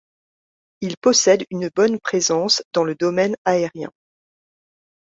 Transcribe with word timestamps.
Il 0.81 0.97
possède 0.97 1.45
une 1.51 1.69
bonne 1.75 1.99
présence 1.99 2.63
dans 2.73 2.83
le 2.83 2.95
domaine 2.95 3.35
aérien. 3.45 3.91